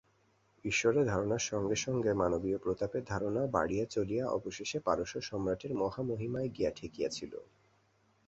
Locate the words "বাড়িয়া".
3.47-3.85